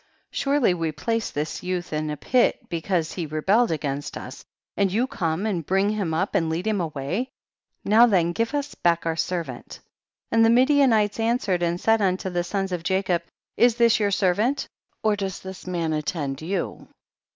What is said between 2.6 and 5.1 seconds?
because he rebelled against us, and you